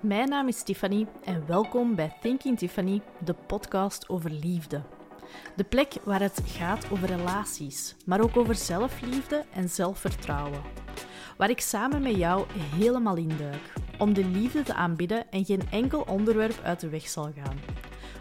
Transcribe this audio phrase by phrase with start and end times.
[0.00, 4.82] Mijn naam is Tiffany en welkom bij Thinking Tiffany, de podcast over liefde.
[5.56, 10.62] De plek waar het gaat over relaties, maar ook over zelfliefde en zelfvertrouwen.
[11.36, 16.00] Waar ik samen met jou helemaal induik om de liefde te aanbidden en geen enkel
[16.00, 17.58] onderwerp uit de weg zal gaan.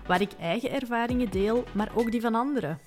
[0.07, 2.80] Waar ik eigen ervaringen deel, maar ook die van anderen.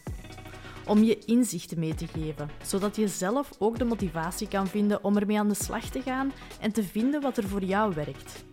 [0.87, 5.17] Om je inzichten mee te geven, zodat je zelf ook de motivatie kan vinden om
[5.17, 8.49] ermee aan de slag te gaan en te vinden wat er voor jou werkt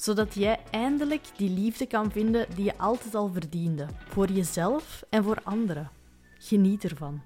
[0.00, 5.24] zodat jij eindelijk die liefde kan vinden die je altijd al verdiende, voor jezelf en
[5.24, 5.90] voor anderen.
[6.38, 7.22] Geniet ervan.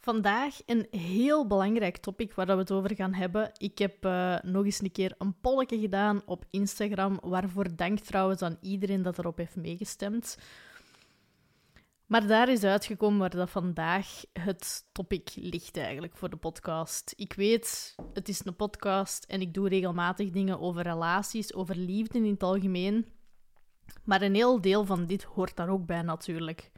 [0.00, 3.50] Vandaag een heel belangrijk topic waar we het over gaan hebben.
[3.56, 8.42] Ik heb uh, nog eens een keer een polletje gedaan op Instagram, waarvoor dank trouwens
[8.42, 10.38] aan iedereen dat erop heeft meegestemd.
[12.06, 17.12] Maar daar is uitgekomen waar dat vandaag het topic ligt eigenlijk voor de podcast.
[17.16, 22.18] Ik weet, het is een podcast en ik doe regelmatig dingen over relaties, over liefde
[22.18, 23.06] in het algemeen.
[24.04, 26.70] Maar een heel deel van dit hoort daar ook bij natuurlijk.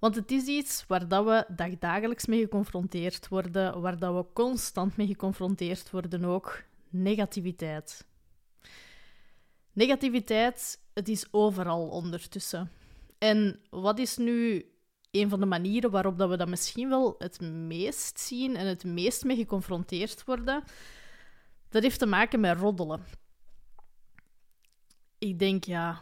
[0.00, 4.96] Want het is iets waar dat we dagdagelijks mee geconfronteerd worden, waar dat we constant
[4.96, 6.62] mee geconfronteerd worden ook.
[6.88, 8.06] Negativiteit.
[9.72, 12.70] Negativiteit, het is overal ondertussen.
[13.18, 14.66] En wat is nu
[15.10, 18.84] een van de manieren waarop dat we dat misschien wel het meest zien en het
[18.84, 20.64] meest mee geconfronteerd worden?
[21.68, 23.04] Dat heeft te maken met roddelen.
[25.18, 26.00] Ik denk, ja,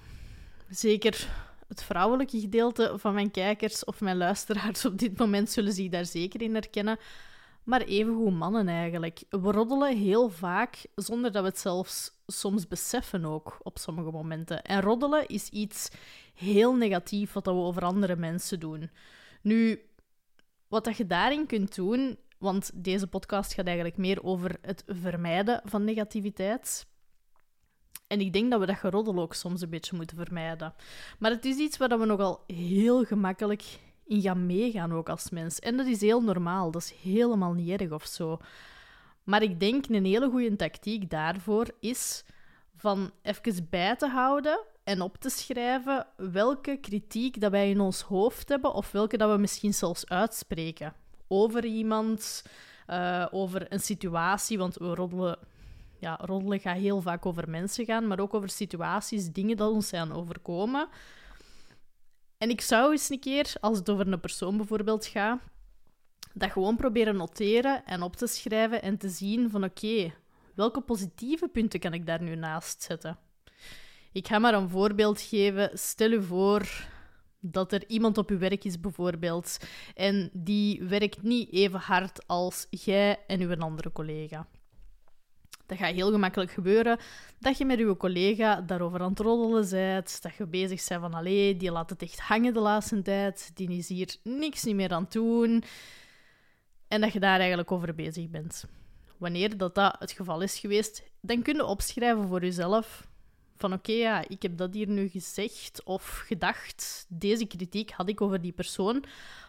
[0.68, 1.28] zeker
[1.68, 6.06] het vrouwelijke gedeelte van mijn kijkers of mijn luisteraars op dit moment zullen zich daar
[6.06, 6.98] zeker in herkennen.
[7.64, 9.22] Maar evengoed mannen eigenlijk.
[9.30, 14.64] We roddelen heel vaak zonder dat we het zelfs soms beseffen ook op sommige momenten.
[14.64, 15.88] En roddelen is iets
[16.34, 18.90] heel negatief wat we over andere mensen doen.
[19.42, 19.80] Nu,
[20.68, 25.60] wat dat je daarin kunt doen, want deze podcast gaat eigenlijk meer over het vermijden
[25.64, 26.86] van negativiteit.
[28.06, 30.74] En ik denk dat we dat geroddel ook soms een beetje moeten vermijden.
[31.18, 33.64] Maar het is iets waar we nogal heel gemakkelijk
[34.12, 35.58] in gaan meegaan, ook als mens.
[35.58, 38.39] En dat is heel normaal, dat is helemaal niet erg of zo.
[39.24, 42.24] Maar ik denk een hele goede tactiek daarvoor is
[42.77, 48.00] van even bij te houden en op te schrijven welke kritiek dat wij in ons
[48.00, 50.92] hoofd hebben of welke dat we misschien zelfs uitspreken
[51.29, 52.44] over iemand,
[52.89, 55.39] uh, over een situatie, want we roddelen,
[55.98, 59.89] ja, roddelen gaat heel vaak over mensen gaan, maar ook over situaties, dingen dat ons
[59.89, 60.89] zijn overkomen.
[62.42, 65.41] En ik zou eens een keer, als het over een persoon bijvoorbeeld gaat,
[66.35, 70.13] dat gewoon proberen noteren en op te schrijven en te zien van oké,
[70.55, 73.19] welke positieve punten kan ik daar nu naast zetten?
[74.13, 75.70] Ik ga maar een voorbeeld geven.
[75.79, 76.86] Stel u voor
[77.41, 79.57] dat er iemand op uw werk is, bijvoorbeeld,
[79.95, 84.47] en die werkt niet even hard als jij en uw andere collega.
[85.67, 86.98] Dat gaat heel gemakkelijk gebeuren
[87.39, 91.14] dat je met uw collega daarover aan het roddelen bent, dat je bezig bent van
[91.14, 94.92] allee, die laat het echt hangen de laatste tijd, die is hier niks niet meer
[94.92, 95.62] aan het doen,
[96.89, 98.64] en dat je daar eigenlijk over bezig bent.
[99.18, 103.06] Wanneer dat, dat het geval is geweest, dan kun je opschrijven voor jezelf
[103.56, 107.06] van oké, ja, ik heb dat hier nu gezegd of gedacht.
[107.08, 109.05] Deze kritiek had ik over die persoon.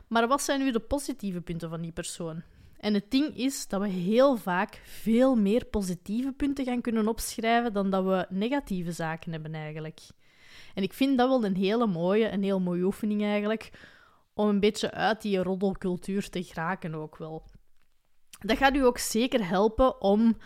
[0.07, 2.43] Maar wat zijn nu de positieve punten van die persoon?
[2.83, 7.73] En het ding is dat we heel vaak veel meer positieve punten gaan kunnen opschrijven
[7.73, 9.99] dan dat we negatieve zaken hebben eigenlijk.
[10.73, 13.71] En ik vind dat wel een hele mooie, een heel mooie oefening eigenlijk,
[14.33, 17.43] om een beetje uit die roddelcultuur te geraken ook wel.
[18.39, 20.37] Dat gaat u ook zeker helpen om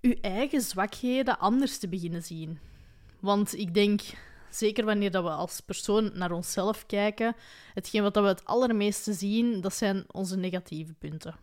[0.00, 2.58] uw eigen zwakheden anders te beginnen zien.
[3.20, 4.00] Want ik denk,
[4.50, 7.36] zeker wanneer dat we als persoon naar onszelf kijken,
[7.74, 11.34] hetgeen wat we het allermeeste zien, dat zijn onze negatieve punten.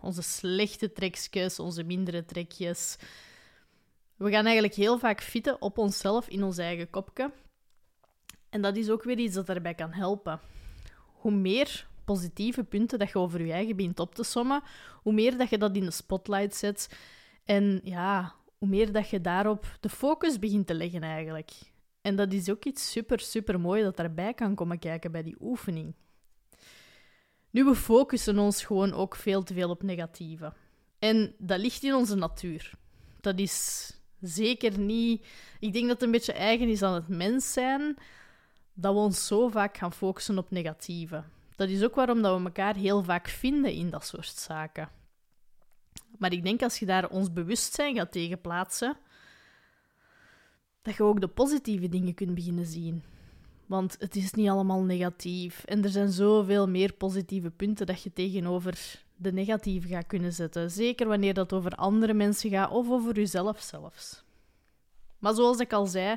[0.00, 2.96] Onze slechte trekjes, onze mindere trekjes.
[4.16, 7.32] We gaan eigenlijk heel vaak fitten op onszelf in ons eigen kopje.
[8.50, 10.40] En dat is ook weer iets dat daarbij kan helpen.
[11.14, 14.62] Hoe meer positieve punten dat je over je eigen begint op te sommen,
[15.02, 16.88] hoe meer dat je dat in de spotlight zet,
[17.44, 21.50] en ja, hoe meer dat je daarop de focus begint te leggen eigenlijk.
[22.04, 25.36] En dat is ook iets super, super mooi dat daarbij kan komen kijken bij die
[25.40, 25.94] oefening.
[27.50, 30.52] Nu, we focussen ons gewoon ook veel te veel op negatieve.
[30.98, 32.70] En dat ligt in onze natuur.
[33.20, 33.90] Dat is
[34.20, 35.26] zeker niet...
[35.60, 37.96] Ik denk dat het een beetje eigen is aan het mens zijn,
[38.74, 41.24] dat we ons zo vaak gaan focussen op negatieve.
[41.56, 44.88] Dat is ook waarom dat we elkaar heel vaak vinden in dat soort zaken.
[46.18, 48.96] Maar ik denk als je daar ons bewustzijn gaat tegenplaatsen,
[50.84, 53.02] dat je ook de positieve dingen kunt beginnen zien.
[53.66, 55.64] Want het is niet allemaal negatief.
[55.64, 60.70] En er zijn zoveel meer positieve punten dat je tegenover de negatieve gaat kunnen zetten.
[60.70, 64.24] Zeker wanneer dat over andere mensen gaat of over jezelf zelfs.
[65.18, 66.16] Maar zoals ik al zei,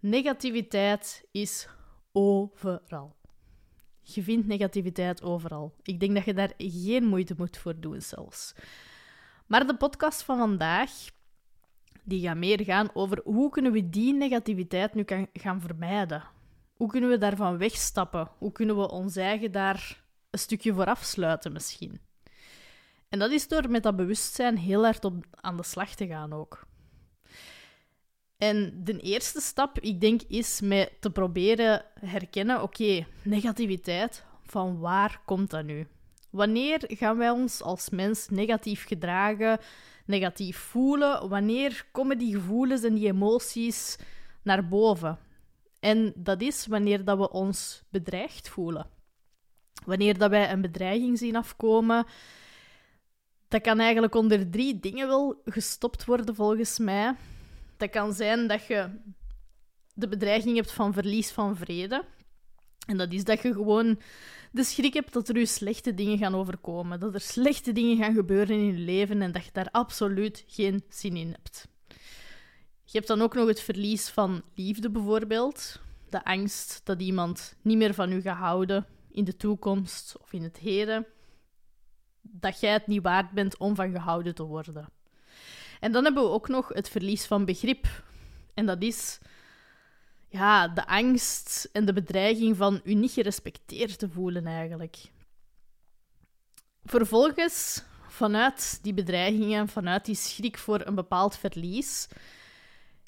[0.00, 1.68] negativiteit is
[2.12, 3.16] overal.
[4.02, 5.74] Je vindt negativiteit overal.
[5.82, 8.54] Ik denk dat je daar geen moeite moet voor doen zelfs.
[9.46, 10.90] Maar de podcast van vandaag
[12.04, 16.22] die gaat meer gaan over hoe kunnen we die negativiteit nu gaan vermijden.
[16.74, 18.28] Hoe kunnen we daarvan wegstappen?
[18.38, 22.00] Hoe kunnen we ons eigen daar een stukje voor afsluiten misschien?
[23.08, 26.32] En dat is door met dat bewustzijn heel hard op, aan de slag te gaan
[26.32, 26.66] ook.
[28.36, 35.20] En de eerste stap, ik denk, is met te proberen herkennen: oké, negativiteit, van waar
[35.24, 35.86] komt dat nu?
[36.30, 39.58] Wanneer gaan wij ons als mens negatief gedragen,
[40.06, 41.28] negatief voelen?
[41.28, 43.98] Wanneer komen die gevoelens en die emoties
[44.42, 45.18] naar boven?
[45.80, 48.86] En dat is wanneer dat we ons bedreigd voelen.
[49.84, 52.06] Wanneer dat wij een bedreiging zien afkomen,
[53.48, 57.14] dat kan eigenlijk onder drie dingen wel gestopt worden, volgens mij.
[57.76, 58.88] Dat kan zijn dat je
[59.94, 62.04] de bedreiging hebt van verlies van vrede.
[62.86, 63.98] En dat is dat je gewoon
[64.50, 67.00] de schrik hebt dat er je slechte dingen gaan overkomen.
[67.00, 70.84] Dat er slechte dingen gaan gebeuren in je leven en dat je daar absoluut geen
[70.88, 71.68] zin in hebt.
[72.84, 75.80] Je hebt dan ook nog het verlies van liefde bijvoorbeeld.
[76.10, 80.42] De angst dat iemand niet meer van u gaat houden in de toekomst of in
[80.42, 81.06] het heden.
[82.22, 84.88] Dat jij het niet waard bent om van gehouden te worden.
[85.80, 87.86] En dan hebben we ook nog het verlies van begrip.
[88.54, 89.18] En dat is
[90.36, 94.96] ja, de angst en de bedreiging van u niet gerespecteerd te voelen eigenlijk.
[96.84, 102.08] Vervolgens, vanuit die bedreigingen, vanuit die schrik voor een bepaald verlies,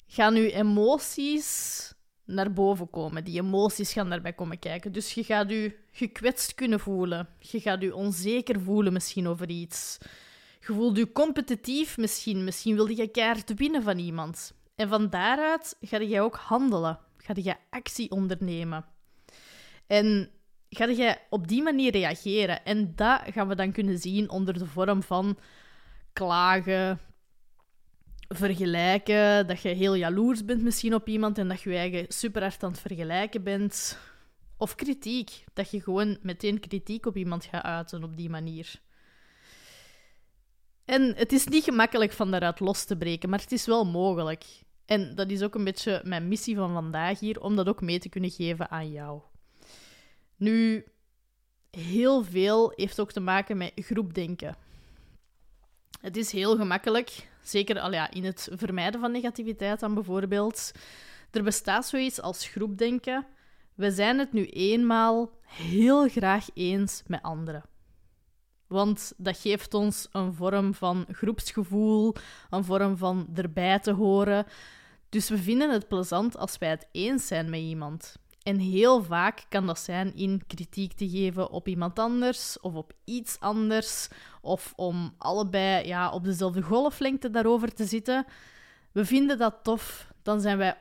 [0.07, 1.93] gaan uw emoties
[2.25, 3.23] naar boven komen.
[3.23, 4.91] Die emoties gaan daarbij komen kijken.
[4.91, 7.27] Dus je gaat u gekwetst kunnen voelen.
[7.39, 9.97] Je gaat u onzeker voelen misschien over iets.
[10.59, 12.43] Je voelt je competitief misschien.
[12.43, 14.53] Misschien wil je keihard winnen van iemand.
[14.75, 18.85] En van daaruit ga je ook handelen ga je actie ondernemen.
[19.87, 20.29] En
[20.69, 22.65] ga je op die manier reageren.
[22.65, 25.37] En dat gaan we dan kunnen zien onder de vorm van
[26.13, 26.99] klagen,
[28.27, 32.41] vergelijken, dat je heel jaloers bent misschien op iemand en dat je je eigen super
[32.41, 33.97] hard aan het vergelijken bent.
[34.57, 38.81] Of kritiek, dat je gewoon meteen kritiek op iemand gaat uiten op die manier.
[40.85, 44.45] En het is niet gemakkelijk van daaruit los te breken, maar het is wel mogelijk.
[44.89, 47.99] En dat is ook een beetje mijn missie van vandaag hier, om dat ook mee
[47.99, 49.21] te kunnen geven aan jou.
[50.35, 50.85] Nu,
[51.69, 54.55] heel veel heeft ook te maken met groepdenken.
[56.01, 60.71] Het is heel gemakkelijk, zeker al ja, in het vermijden van negativiteit dan bijvoorbeeld.
[61.31, 63.25] Er bestaat zoiets als groepdenken.
[63.75, 67.63] We zijn het nu eenmaal heel graag eens met anderen.
[68.67, 72.15] Want dat geeft ons een vorm van groepsgevoel,
[72.49, 74.45] een vorm van erbij te horen.
[75.09, 78.15] Dus we vinden het plezant als wij het eens zijn met iemand.
[78.43, 82.93] En heel vaak kan dat zijn in kritiek te geven op iemand anders of op
[83.03, 84.07] iets anders,
[84.41, 88.25] of om allebei ja, op dezelfde golflengte daarover te zitten.
[88.91, 90.77] We vinden dat tof, dan zijn wij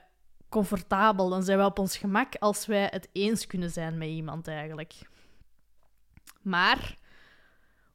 [0.48, 4.48] comfortabel, dan zijn wij op ons gemak als wij het eens kunnen zijn met iemand
[4.48, 4.94] eigenlijk.
[6.42, 6.96] Maar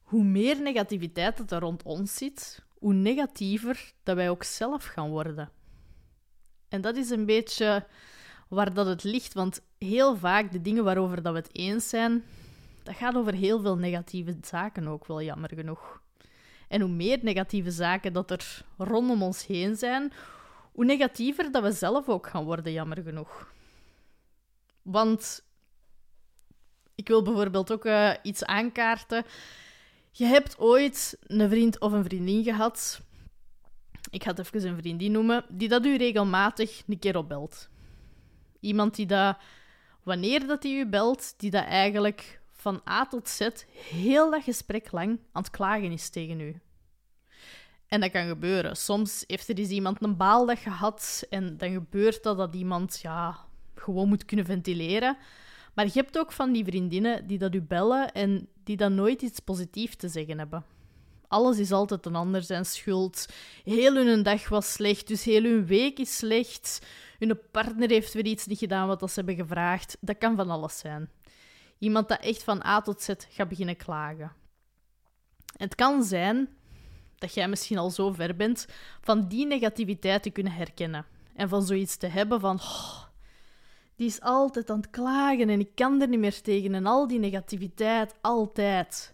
[0.02, 5.50] hoe meer negativiteit er rond ons zit, hoe negatiever dat wij ook zelf gaan worden.
[6.74, 7.86] En dat is een beetje
[8.48, 12.24] waar dat het ligt, want heel vaak de dingen waarover dat we het eens zijn,
[12.82, 16.00] dat gaat over heel veel negatieve zaken ook wel, jammer genoeg.
[16.68, 20.12] En hoe meer negatieve zaken dat er rondom ons heen zijn,
[20.72, 23.52] hoe negatiever dat we zelf ook gaan worden, jammer genoeg.
[24.82, 25.44] Want
[26.94, 29.24] ik wil bijvoorbeeld ook uh, iets aankaarten.
[30.10, 33.00] Je hebt ooit een vriend of een vriendin gehad
[34.10, 37.68] ik ga het even een vriendin noemen, die dat u regelmatig een keer opbelt.
[38.60, 39.36] Iemand die dat,
[40.02, 43.48] wanneer dat hij u belt, die dat eigenlijk van A tot Z
[43.90, 46.60] heel dat gesprek lang aan het klagen is tegen u.
[47.86, 48.76] En dat kan gebeuren.
[48.76, 53.38] Soms heeft er eens iemand een baaldag gehad en dan gebeurt dat dat iemand ja,
[53.74, 55.16] gewoon moet kunnen ventileren.
[55.74, 59.22] Maar je hebt ook van die vriendinnen die dat u bellen en die dan nooit
[59.22, 60.64] iets positiefs te zeggen hebben.
[61.28, 63.26] Alles is altijd een ander zijn schuld.
[63.64, 66.86] Heel hun dag was slecht, dus heel hun week is slecht.
[67.18, 69.96] Hun partner heeft weer iets niet gedaan wat ze hebben gevraagd.
[70.00, 71.10] Dat kan van alles zijn.
[71.78, 74.32] Iemand dat echt van A tot Z gaat beginnen klagen.
[75.56, 76.48] Het kan zijn
[77.18, 78.66] dat jij misschien al zo ver bent
[79.00, 81.06] van die negativiteit te kunnen herkennen.
[81.34, 82.56] En van zoiets te hebben van...
[82.56, 83.02] Oh,
[83.96, 86.74] die is altijd aan het klagen en ik kan er niet meer tegen.
[86.74, 89.13] En al die negativiteit, altijd.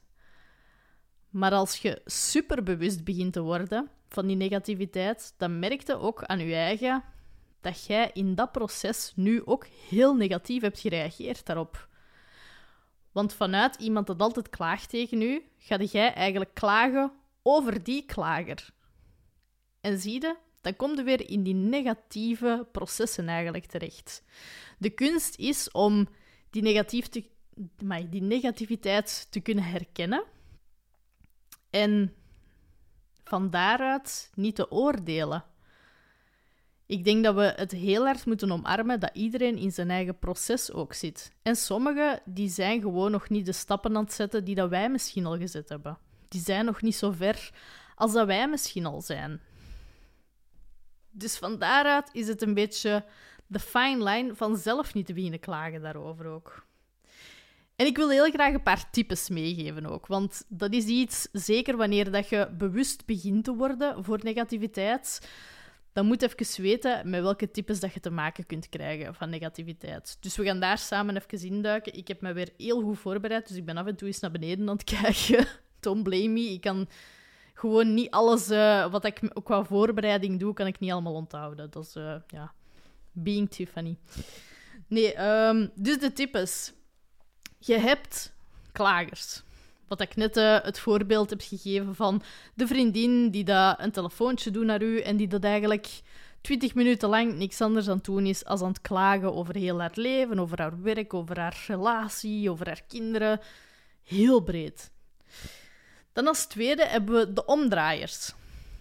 [1.30, 6.38] Maar als je superbewust begint te worden van die negativiteit, dan merk je ook aan
[6.38, 7.04] je eigen
[7.60, 11.88] dat jij in dat proces nu ook heel negatief hebt gereageerd daarop.
[13.12, 18.70] Want vanuit iemand dat altijd klaagt tegen u, ga jij eigenlijk klagen over die klager.
[19.80, 24.22] En zie je, dan kom je weer in die negatieve processen eigenlijk terecht.
[24.78, 26.08] De kunst is om
[26.50, 30.24] die, negatief die negativiteit te kunnen herkennen
[31.70, 32.14] en
[33.24, 35.44] van daaruit niet te oordelen.
[36.86, 40.72] Ik denk dat we het heel hard moeten omarmen dat iedereen in zijn eigen proces
[40.72, 41.32] ook zit.
[41.42, 44.90] En sommigen die zijn gewoon nog niet de stappen aan het zetten die dat wij
[44.90, 45.98] misschien al gezet hebben.
[46.28, 47.50] Die zijn nog niet zo ver
[47.94, 49.40] als dat wij misschien al zijn.
[51.10, 53.04] Dus van daaruit is het een beetje
[53.46, 56.66] de fine line van zelf niet te beginnen klagen daarover ook.
[57.80, 61.76] En ik wil heel graag een paar types meegeven ook, want dat is iets, zeker
[61.76, 65.28] wanneer dat je bewust begint te worden voor negativiteit,
[65.92, 69.30] dan moet je even weten met welke types dat je te maken kunt krijgen van
[69.30, 70.16] negativiteit.
[70.20, 71.96] Dus we gaan daar samen even induiken.
[71.96, 74.30] Ik heb me weer heel goed voorbereid, dus ik ben af en toe eens naar
[74.30, 75.46] beneden aan het kijken.
[75.80, 76.52] Don't blame me.
[76.52, 76.88] Ik kan
[77.54, 81.70] gewoon niet alles uh, wat ik qua voorbereiding doe, kan ik niet allemaal onthouden.
[81.70, 82.52] Dat is, uh, ja,
[83.12, 83.96] being Tiffany.
[84.86, 86.72] Nee, um, dus de types.
[87.62, 88.32] Je hebt
[88.72, 89.42] klagers.
[89.88, 92.22] Wat ik net uh, het voorbeeld heb gegeven van
[92.54, 96.00] de vriendin die dat een telefoontje doet naar u en die dat eigenlijk
[96.40, 99.80] 20 minuten lang niks anders aan het doen is als aan het klagen over heel
[99.80, 103.40] haar leven, over haar werk, over haar relatie, over haar kinderen.
[104.02, 104.90] Heel breed.
[106.12, 108.32] Dan als tweede hebben we de omdraaiers.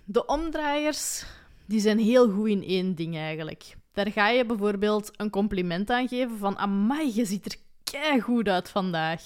[0.03, 1.25] De omdraaiers
[1.65, 3.75] die zijn heel goed in één ding eigenlijk.
[3.93, 7.55] Daar ga je bijvoorbeeld een compliment aan geven van amai, je ziet er
[8.21, 9.23] goed uit vandaag.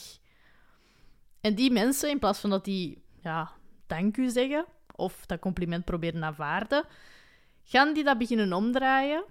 [1.42, 3.52] En die mensen, in plaats van dat die ja,
[3.88, 4.66] dank u zeggen
[4.96, 6.86] of dat compliment proberen aanvaarden,
[7.64, 9.24] gaan die dat beginnen omdraaien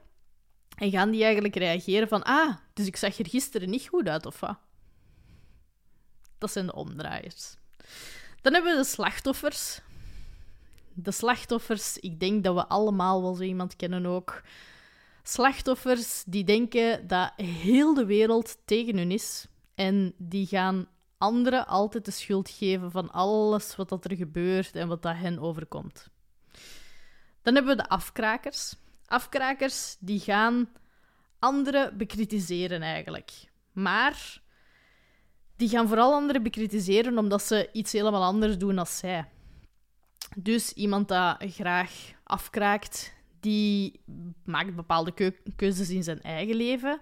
[0.77, 4.27] en gaan die eigenlijk reageren van ah, dus ik zag er gisteren niet goed uit
[4.27, 4.57] of wat?
[6.39, 7.57] Dat zijn de omdraaiers.
[8.41, 9.81] Dan hebben we de slachtoffers.
[10.95, 14.43] De slachtoffers, ik denk dat we allemaal wel zo iemand kennen ook.
[15.23, 20.87] Slachtoffers die denken dat heel de wereld tegen hun is en die gaan
[21.19, 25.39] anderen altijd de schuld geven van alles wat dat er gebeurt en wat dat hen
[25.39, 26.09] overkomt.
[27.43, 28.75] Dan hebben we de afkrakers.
[29.07, 30.69] Afkrakers die gaan
[31.39, 33.31] anderen bekritiseren eigenlijk.
[33.73, 34.41] Maar
[35.57, 39.29] die gaan vooral anderen bekritiseren omdat ze iets helemaal anders doen dan zij.
[40.37, 41.93] Dus iemand dat graag
[42.25, 44.01] afkraakt, die
[44.45, 47.01] maakt bepaalde keuzes in zijn eigen leven,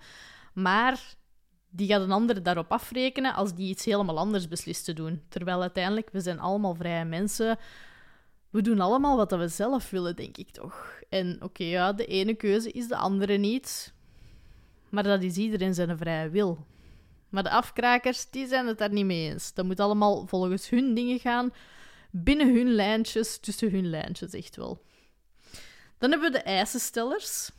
[0.52, 1.14] maar
[1.70, 5.22] die gaat een ander daarop afrekenen als die iets helemaal anders beslist te doen.
[5.28, 7.58] Terwijl uiteindelijk, we zijn allemaal vrije mensen.
[8.50, 11.00] We doen allemaal wat we zelf willen, denk ik toch.
[11.08, 13.94] En oké, ja, de ene keuze is de andere niet.
[14.88, 16.66] Maar dat is iedereen zijn vrije wil.
[17.28, 19.54] Maar de afkrakers, die zijn het daar niet mee eens.
[19.54, 21.52] Dat moet allemaal volgens hun dingen gaan,
[22.10, 24.82] binnen hun lijntjes, tussen hun lijntjes, echt wel.
[26.00, 27.50] Dan hebben we de eisenstellers.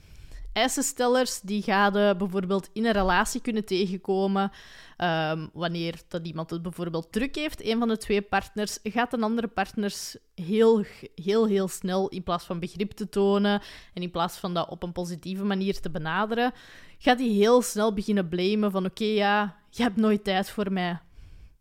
[0.53, 4.51] Eisenstellers die gaan bijvoorbeeld in een relatie kunnen tegenkomen.
[4.97, 9.23] Um, wanneer dat iemand het bijvoorbeeld druk heeft, een van de twee partners, gaat een
[9.23, 13.61] andere partners heel, heel, heel snel, in plaats van begrip te tonen
[13.93, 16.53] en in plaats van dat op een positieve manier te benaderen,
[16.97, 20.99] gaat hij heel snel beginnen blamen van oké, ja, je hebt nooit tijd voor mij.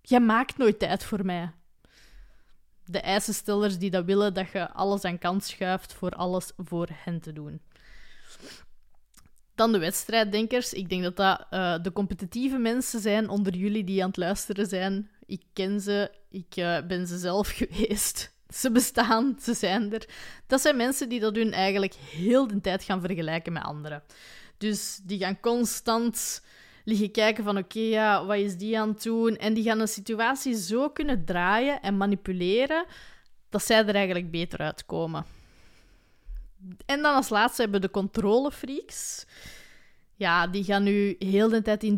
[0.03, 1.51] Jij maakt nooit tijd voor mij.
[2.91, 7.21] De eisenstellers die dat willen dat je alles aan kant schuift voor alles voor hen
[7.21, 7.61] te doen.
[9.55, 10.73] Dan de wedstrijddenkers.
[10.73, 14.67] Ik denk dat dat uh, de competitieve mensen zijn onder jullie die aan het luisteren
[14.67, 15.11] zijn.
[15.27, 18.35] Ik ken ze, ik uh, ben ze zelf geweest.
[18.49, 20.09] Ze bestaan, ze zijn er.
[20.47, 24.03] Dat zijn mensen die dat hun eigenlijk heel de tijd gaan vergelijken met anderen.
[24.59, 26.43] Dus die gaan constant
[26.91, 29.37] liggen kijken van oké, ja, wat is die aan het doen?
[29.37, 32.85] En die gaan een situatie zo kunnen draaien en manipuleren
[33.49, 35.25] dat zij er eigenlijk beter uitkomen.
[36.87, 39.27] En dan als laatste hebben we de controlefreaks.
[40.17, 41.97] Ja, die gaan nu heel de tijd in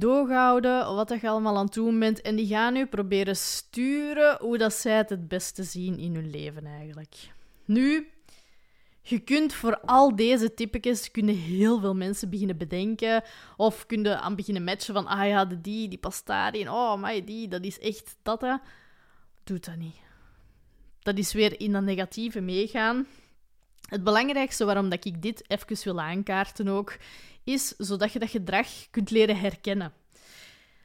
[0.94, 2.20] wat je allemaal aan het doen bent.
[2.20, 6.30] En die gaan nu proberen sturen hoe dat zij het het beste zien in hun
[6.30, 7.14] leven eigenlijk.
[7.64, 8.11] Nu,
[9.02, 13.22] je kunt voor al deze typetjes kunnen heel veel mensen beginnen bedenken.
[13.56, 16.70] Of kunnen aan beginnen matchen van, ah ja, die, die past daarin.
[16.70, 18.40] Oh, maar die, dat is echt dat.
[18.40, 18.56] Hè.
[19.44, 19.96] Doet dat niet.
[20.98, 23.06] Dat is weer in dat negatieve meegaan.
[23.88, 26.96] Het belangrijkste waarom dat ik dit even wil aankaarten ook,
[27.44, 29.92] is zodat je dat gedrag kunt leren herkennen.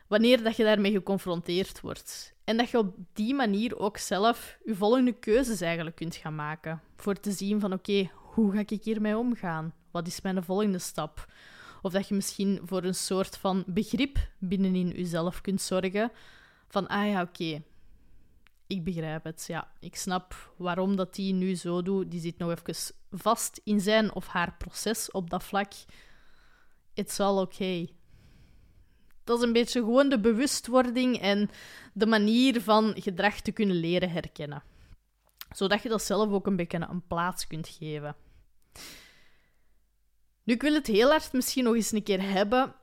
[0.08, 2.36] Wanneer dat je daarmee geconfronteerd wordt.
[2.44, 6.82] En dat je op die manier ook zelf je volgende keuzes eigenlijk kunt gaan maken.
[6.96, 9.74] Voor te zien van oké, hoe ga ik hiermee omgaan?
[9.92, 11.32] Wat is mijn volgende stap?
[11.82, 16.12] Of dat je misschien voor een soort van begrip binnenin jezelf kunt zorgen.
[16.68, 17.64] Van ah ja, oké,
[18.68, 19.46] ik begrijp het.
[19.48, 22.12] Ja, ik snap waarom dat die nu zo doet.
[22.12, 25.74] Die zit nog even vast in zijn of haar proces op dat vlak.
[26.94, 27.97] It's all okay.
[29.28, 31.50] Dat is een beetje gewoon de bewustwording en
[31.94, 34.64] de manier van gedrag te kunnen leren herkennen.
[35.56, 38.16] Zodat je dat zelf ook een beetje een plaats kunt geven.
[40.44, 42.76] Nu, ik wil het heel hard misschien nog eens een keer hebben,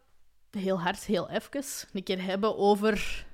[0.51, 3.27] heel hard, heel even, een keer hebben over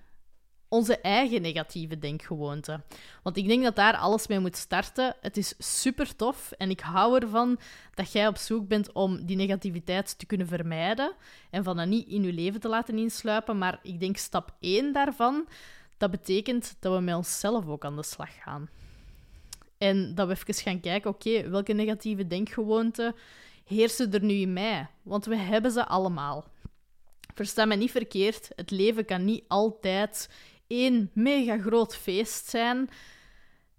[0.71, 2.81] onze eigen negatieve denkgewoonte.
[3.23, 5.17] Want ik denk dat daar alles mee moet starten.
[5.21, 7.59] Het is super tof en ik hou ervan
[7.95, 11.13] dat jij op zoek bent om die negativiteit te kunnen vermijden
[11.51, 13.59] en van dat niet in je leven te laten insluipen.
[13.59, 15.49] Maar ik denk stap 1 daarvan,
[15.97, 18.69] dat betekent dat we met onszelf ook aan de slag gaan.
[19.79, 23.15] En dat we even gaan kijken, oké, welke negatieve denkgewoonten
[23.65, 24.89] heersen er nu in mij?
[25.03, 26.45] Want we hebben ze allemaal.
[27.35, 30.29] Versta me niet verkeerd, het leven kan niet altijd
[30.71, 32.89] één mega groot feest zijn.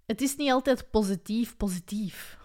[0.06, 2.38] Het is niet altijd positief, positief.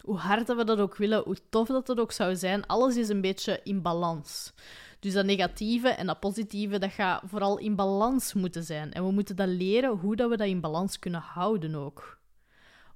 [0.00, 2.96] Hoe hard dat we dat ook willen, hoe tof dat het ook zou zijn, alles
[2.96, 4.52] is een beetje in balans.
[5.00, 8.92] Dus dat negatieve en dat positieve, dat gaat vooral in balans moeten zijn.
[8.92, 12.18] En we moeten dat leren hoe dat we dat in balans kunnen houden ook.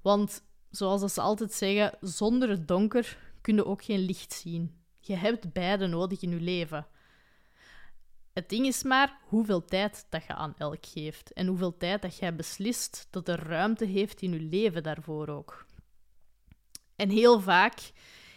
[0.01, 4.75] Want, zoals ze altijd zeggen, zonder het donker kun je ook geen licht zien.
[4.99, 6.87] Je hebt beide nodig in je leven.
[8.35, 12.17] Het ding is maar hoeveel tijd dat je aan elk geeft en hoeveel tijd dat
[12.17, 15.65] jij beslist dat er ruimte heeft in je leven daarvoor ook.
[16.95, 17.91] En heel vaak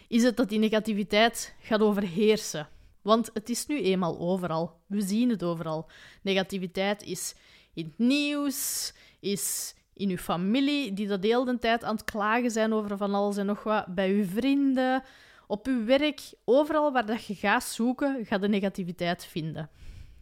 [0.07, 2.67] is het dat die negativiteit gaat overheersen.
[3.01, 4.79] Want het is nu eenmaal overal.
[4.85, 5.89] We zien het overal.
[6.21, 7.35] Negativiteit is
[7.73, 12.51] in het nieuws, is in uw familie, die dat de hele tijd aan het klagen
[12.51, 15.03] zijn over van alles en nog wat, bij uw vrienden,
[15.47, 19.69] op uw werk, overal waar dat je gaat zoeken, ga de negativiteit vinden.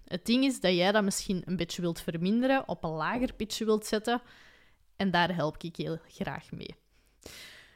[0.08, 3.65] Het ding is dat jij dat misschien een beetje wilt verminderen, op een lager pitje
[3.65, 4.22] wilt zetten.
[4.96, 6.76] En daar help ik heel graag mee.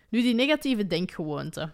[0.09, 1.71] Nu, die negatieve denkgewoonte.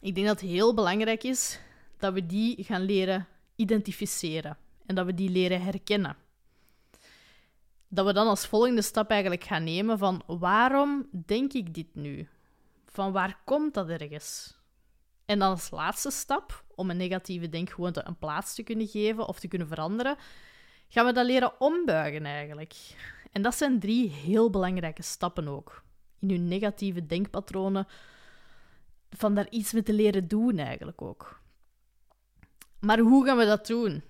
[0.00, 1.60] Ik denk dat het heel belangrijk is
[1.98, 4.56] dat we die gaan leren identificeren
[4.86, 6.16] en dat we die leren herkennen.
[7.88, 12.28] Dat we dan als volgende stap eigenlijk gaan nemen van waarom denk ik dit nu?
[12.86, 14.56] Van waar komt dat ergens?
[15.32, 19.40] En dan als laatste stap, om een negatieve denkgewoonte een plaats te kunnen geven of
[19.40, 20.16] te kunnen veranderen,
[20.88, 22.74] gaan we dat leren ombuigen eigenlijk.
[23.30, 25.82] En dat zijn drie heel belangrijke stappen ook.
[26.20, 27.86] In uw negatieve denkpatronen,
[29.10, 31.40] van daar iets mee te leren doen eigenlijk ook.
[32.80, 34.02] Maar hoe gaan we dat doen?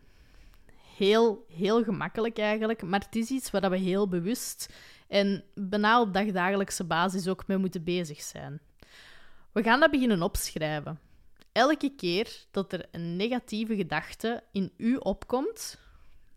[0.96, 4.74] Heel, heel gemakkelijk eigenlijk, maar het is iets waar we heel bewust
[5.08, 8.60] en bijna op dagdagelijkse basis ook mee moeten bezig zijn.
[9.52, 11.10] We gaan dat beginnen opschrijven.
[11.52, 15.78] Elke keer dat er een negatieve gedachte in u opkomt,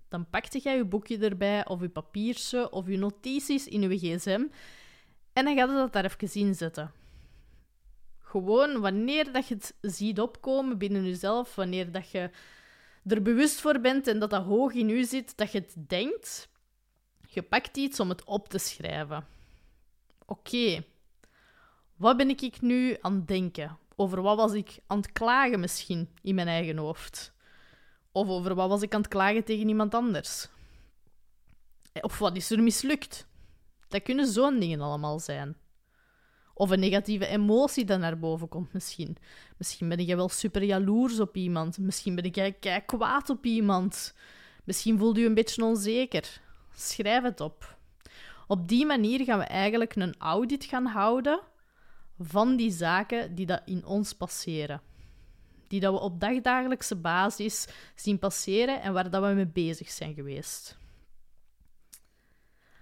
[0.08, 4.46] dan pakte jij je boekje erbij, of je papiertje, of je notities in je gsm,
[5.34, 6.92] en dan gaat je dat daar even in zetten.
[8.20, 12.30] Gewoon wanneer dat je het ziet opkomen binnen jezelf, wanneer dat je
[13.06, 16.50] er bewust voor bent en dat dat hoog in u zit, dat je het denkt,
[17.30, 19.28] je pakt iets om het op te schrijven.
[20.26, 20.84] Oké,
[21.96, 23.78] wat ben ik nu aan het denken?
[23.96, 27.34] Over wat was ik aan het klagen misschien in mijn eigen hoofd?
[28.12, 30.48] Of over wat was ik aan het klagen tegen iemand anders?
[32.02, 33.28] Of wat is er mislukt?
[33.88, 35.58] Dat kunnen zo'n dingen allemaal zijn.
[36.54, 39.18] Of een negatieve emotie die naar boven komt misschien.
[39.58, 41.78] Misschien ben jij wel super jaloers op iemand.
[41.78, 44.16] Misschien ben jij kei kwaad op iemand.
[44.64, 46.42] Misschien voelt je een beetje onzeker.
[46.74, 47.78] Schrijf het op.
[48.48, 51.40] Op die manier gaan we eigenlijk een audit gaan houden
[52.20, 54.82] van die zaken die dat in ons passeren.
[55.68, 60.14] Die dat we op dagdagelijkse basis zien passeren en waar dat we mee bezig zijn
[60.14, 60.78] geweest.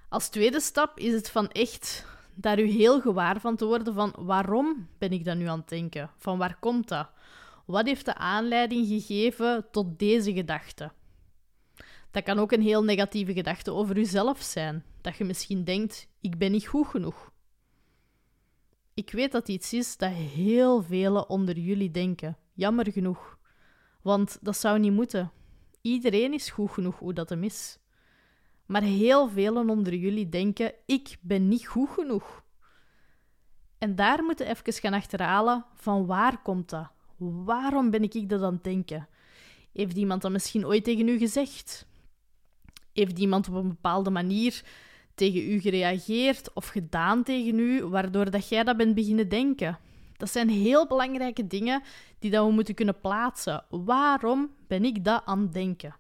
[0.10, 4.13] Als tweede stap is het van echt daar u heel gewaar van te worden van
[4.17, 6.12] waarom ben ik dat nu aan het denken?
[6.17, 7.10] Van waar komt dat?
[7.65, 10.91] Wat heeft de aanleiding gegeven tot deze gedachte?
[12.12, 14.84] Dat kan ook een heel negatieve gedachte over uzelf zijn.
[15.02, 17.32] Dat je misschien denkt, ik ben niet goed genoeg.
[18.93, 22.38] Ik weet dat iets is dat heel velen onder jullie denken.
[22.53, 23.38] Jammer genoeg.
[24.01, 25.32] Want dat zou niet moeten.
[25.82, 27.79] Iedereen is goed genoeg hoe dat hem is.
[28.65, 32.43] Maar heel velen onder jullie denken: ik ben niet goed genoeg.
[33.77, 36.91] En daar moeten we even gaan achterhalen van waar komt dat?
[37.17, 39.08] Waarom ben ik dat aan het denken?
[39.73, 41.88] Heeft iemand dat misschien ooit tegen u gezegd?
[42.93, 44.63] Heeft iemand op een bepaalde manier
[45.15, 49.80] tegen u gereageerd of gedaan tegen u, waardoor dat jij dat bent beginnen denken?
[50.17, 51.84] Dat zijn heel belangrijke dingen
[52.19, 53.65] die dat we moeten kunnen plaatsen.
[53.69, 55.95] Waarom ben ik dat aan het denken?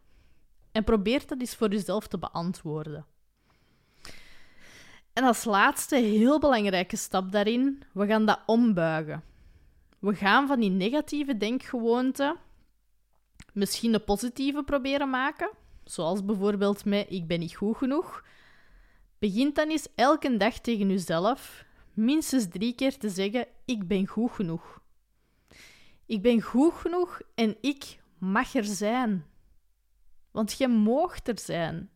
[0.71, 3.05] En probeer dat eens voor jezelf te beantwoorden.
[5.13, 9.23] En als laatste, heel belangrijke stap daarin, we gaan dat ombuigen.
[9.99, 12.35] We gaan van die negatieve denkgewoonte
[13.53, 15.51] misschien een positieve proberen maken,
[15.83, 18.23] zoals bijvoorbeeld met ik ben niet goed genoeg.
[19.23, 24.31] Begin dan eens elke dag tegen jezelf minstens drie keer te zeggen ik ben goed
[24.31, 24.81] genoeg.
[26.05, 29.25] Ik ben goed genoeg en ik mag er zijn.
[30.31, 31.89] Want je moogt er zijn.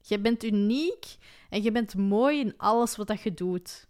[0.00, 1.16] Je bent uniek
[1.50, 3.88] en je bent mooi in alles wat je doet.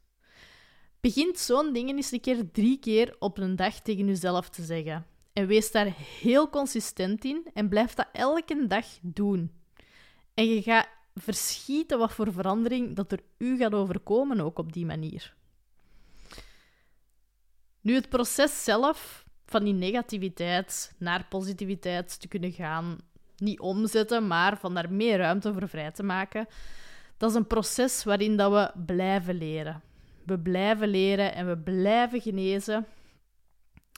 [1.01, 5.07] Begint zo'n dingen eens een keer drie keer op een dag tegen jezelf te zeggen.
[5.33, 9.53] En wees daar heel consistent in en blijf dat elke dag doen.
[10.35, 14.87] En je gaat verschieten wat voor verandering dat er u gaat overkomen ook op die
[14.87, 15.35] manier.
[17.81, 22.99] Nu, het proces zelf van die negativiteit naar positiviteit te kunnen gaan,
[23.37, 26.47] niet omzetten, maar van daar meer ruimte voor vrij te maken,
[27.17, 29.83] dat is een proces waarin dat we blijven leren.
[30.25, 32.87] We blijven leren en we blijven genezen.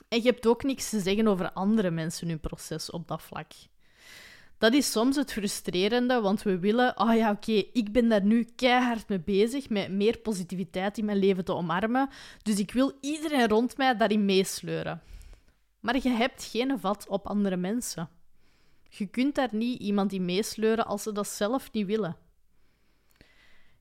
[0.07, 3.51] En je hebt ook niks te zeggen over andere mensen hun proces op dat vlak.
[4.57, 8.43] Dat is soms het frustrerende, want we willen, oh ja, oké, ik ben daar nu
[8.55, 12.09] keihard mee bezig, met meer positiviteit in mijn leven te omarmen,
[12.41, 15.01] dus ik wil iedereen rond mij daarin meesleuren.
[15.79, 18.09] Maar je hebt geen vat op andere mensen.
[18.89, 22.17] Je kunt daar niet iemand in meesleuren als ze dat zelf niet willen.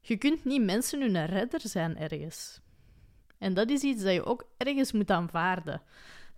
[0.00, 2.60] Je kunt niet mensen hun redder zijn ergens.
[3.38, 5.82] En dat is iets dat je ook ergens moet aanvaarden.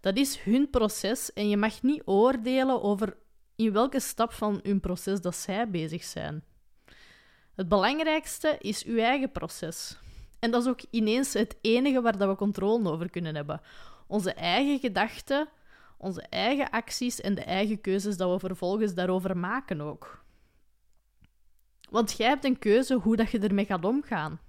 [0.00, 3.16] Dat is hun proces en je mag niet oordelen over
[3.58, 6.42] in welke stap van hun proces dat zij bezig zijn.
[7.54, 9.98] Het belangrijkste is uw eigen proces.
[10.38, 13.60] En dat is ook ineens het enige waar dat we controle over kunnen hebben.
[14.06, 15.48] Onze eigen gedachten,
[15.96, 20.24] onze eigen acties en de eigen keuzes dat we vervolgens daarover maken ook.
[21.90, 24.40] Want jij hebt een keuze hoe dat je ermee gaat omgaan.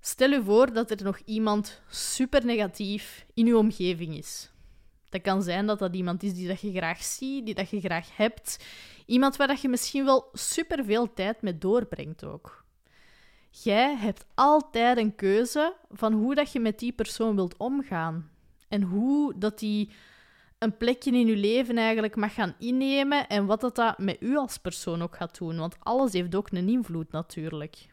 [0.00, 4.50] Stel je voor dat er nog iemand super negatief in je omgeving is.
[5.10, 7.80] Dat kan zijn dat dat iemand is die dat je graag ziet, die dat je
[7.80, 8.64] graag hebt.
[9.06, 12.64] Iemand waar dat je misschien wel super veel tijd mee doorbrengt ook.
[13.50, 18.30] Jij hebt altijd een keuze van hoe dat je met die persoon wilt omgaan.
[18.68, 19.90] En hoe dat die
[20.58, 24.36] een plekje in je leven eigenlijk mag gaan innemen en wat dat, dat met u
[24.36, 25.56] als persoon ook gaat doen.
[25.56, 27.88] Want alles heeft ook een invloed natuurlijk.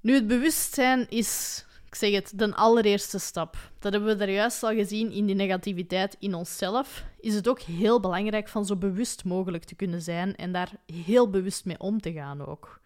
[0.00, 3.56] Nu, het bewustzijn is, ik zeg het, de allereerste stap.
[3.78, 7.04] Dat hebben we daar juist al gezien in die negativiteit in onszelf.
[7.20, 11.30] Is het ook heel belangrijk van zo bewust mogelijk te kunnen zijn en daar heel
[11.30, 12.80] bewust mee om te gaan ook.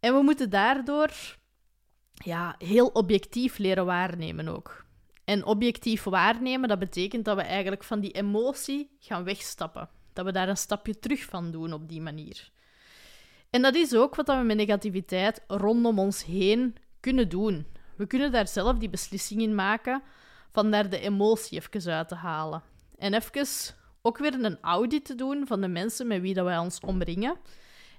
[0.00, 1.10] En we moeten daardoor
[2.12, 4.84] ja, heel objectief leren waarnemen ook.
[5.24, 9.88] En objectief waarnemen, dat betekent dat we eigenlijk van die emotie gaan wegstappen.
[10.12, 12.50] Dat we daar een stapje terug van doen op die manier.
[13.50, 17.66] En dat is ook wat we met negativiteit rondom ons heen kunnen doen.
[17.96, 20.02] We kunnen daar zelf die beslissing in maken
[20.52, 22.62] van daar de emotie even uit te halen.
[22.98, 26.58] En even ook weer een audit te doen van de mensen met wie dat wij
[26.58, 27.36] ons omringen.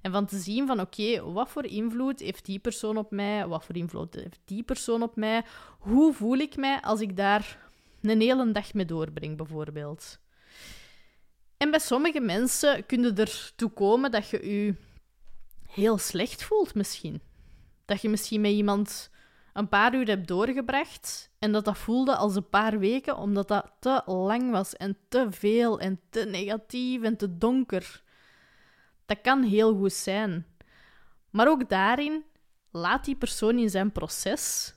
[0.02, 3.48] En van te zien van oké, wat voor invloed heeft die persoon op mij?
[3.48, 5.44] Wat voor invloed heeft die persoon op mij?
[5.80, 7.60] Hoe voel ik mij als ik daar
[8.02, 10.20] een hele dag mee doorbreng, bijvoorbeeld?
[11.58, 14.76] En bij sommige mensen kun je ertoe komen dat je je
[15.68, 17.22] heel slecht voelt, misschien.
[17.88, 19.12] Dat je misschien met iemand
[19.54, 23.72] een paar uur hebt doorgebracht en dat dat voelde als een paar weken, omdat dat
[23.80, 28.04] te lang was en te veel en te negatief en te donker.
[29.06, 30.46] Dat kan heel goed zijn.
[31.30, 32.24] Maar ook daarin
[32.72, 34.76] laat die persoon in zijn proces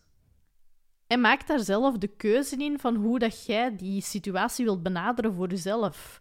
[1.07, 5.35] en maak daar zelf de keuze in van hoe dat jij die situatie wilt benaderen
[5.35, 6.21] voor jezelf.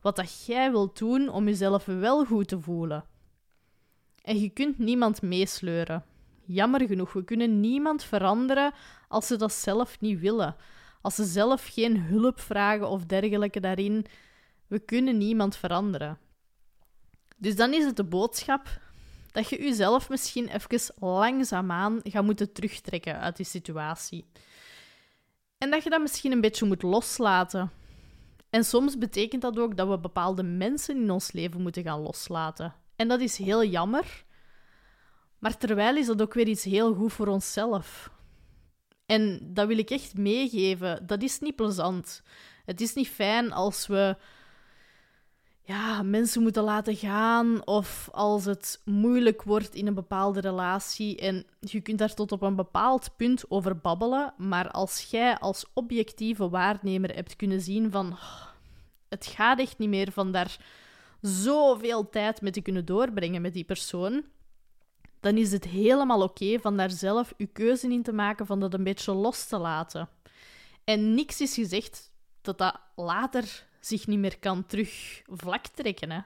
[0.00, 3.04] Wat dat jij wilt doen om jezelf wel goed te voelen.
[4.22, 6.04] En je kunt niemand meesleuren.
[6.44, 8.72] Jammer genoeg, we kunnen niemand veranderen
[9.08, 10.56] als ze dat zelf niet willen.
[11.00, 14.06] Als ze zelf geen hulp vragen of dergelijke daarin.
[14.66, 16.18] We kunnen niemand veranderen.
[17.36, 18.80] Dus dan is het de boodschap
[19.32, 24.24] dat je jezelf misschien even langzaamaan gaat moeten terugtrekken uit die situatie.
[25.58, 27.70] En dat je dat misschien een beetje moet loslaten.
[28.50, 32.74] En soms betekent dat ook dat we bepaalde mensen in ons leven moeten gaan loslaten.
[32.96, 34.24] En dat is heel jammer.
[35.42, 38.10] Maar terwijl is dat ook weer iets heel goed voor onszelf.
[39.06, 41.06] En dat wil ik echt meegeven.
[41.06, 42.22] Dat is niet plezant.
[42.64, 44.16] Het is niet fijn als we
[45.62, 51.18] ja, mensen moeten laten gaan of als het moeilijk wordt in een bepaalde relatie.
[51.18, 55.66] En je kunt daar tot op een bepaald punt over babbelen, maar als jij als
[55.72, 58.46] objectieve waarnemer hebt kunnen zien van oh,
[59.08, 60.56] het gaat echt niet meer van daar
[61.20, 64.24] zoveel tijd mee te kunnen doorbrengen met die persoon,
[65.22, 68.74] dan is het helemaal oké van daar zelf je keuze in te maken van dat
[68.74, 70.08] een beetje los te laten.
[70.84, 76.10] En niks is gezegd dat dat later zich niet meer kan terug vlak trekken.
[76.10, 76.20] Hè.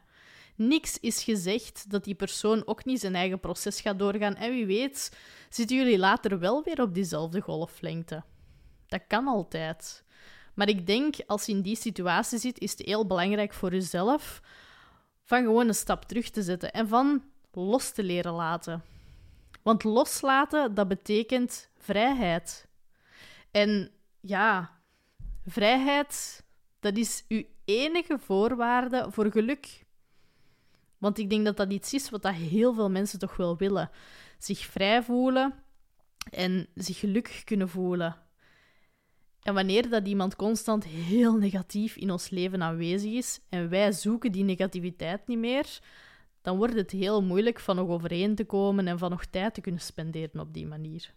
[0.54, 4.34] Niks is gezegd dat die persoon ook niet zijn eigen proces gaat doorgaan.
[4.34, 5.16] En wie weet,
[5.48, 8.22] zitten jullie later wel weer op diezelfde golflengte.
[8.86, 10.04] Dat kan altijd.
[10.54, 14.42] Maar ik denk, als je in die situatie zit, is het heel belangrijk voor jezelf
[15.24, 17.22] van gewoon een stap terug te zetten en van
[17.56, 18.82] los te leren laten.
[19.62, 22.68] Want loslaten, dat betekent vrijheid.
[23.50, 23.90] En
[24.20, 24.70] ja,
[25.46, 26.44] vrijheid
[26.80, 29.84] dat is uw enige voorwaarde voor geluk.
[30.98, 33.90] Want ik denk dat dat iets is wat dat heel veel mensen toch wel willen.
[34.38, 35.54] Zich vrij voelen
[36.30, 38.16] en zich gelukkig kunnen voelen.
[39.42, 44.32] En wanneer dat iemand constant heel negatief in ons leven aanwezig is en wij zoeken
[44.32, 45.80] die negativiteit niet meer,
[46.46, 49.60] dan wordt het heel moeilijk van nog overeen te komen en van nog tijd te
[49.60, 51.12] kunnen spenderen op die manier.